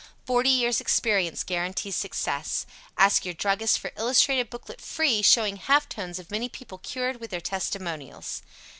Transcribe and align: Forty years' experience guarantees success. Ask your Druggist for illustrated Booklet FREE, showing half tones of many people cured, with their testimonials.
Forty 0.25 0.49
years' 0.49 0.81
experience 0.81 1.43
guarantees 1.43 1.95
success. 1.95 2.65
Ask 2.97 3.23
your 3.23 3.35
Druggist 3.35 3.77
for 3.77 3.91
illustrated 3.95 4.49
Booklet 4.49 4.81
FREE, 4.81 5.21
showing 5.21 5.57
half 5.57 5.87
tones 5.87 6.17
of 6.17 6.31
many 6.31 6.49
people 6.49 6.79
cured, 6.79 7.17
with 7.19 7.29
their 7.29 7.39
testimonials. 7.39 8.41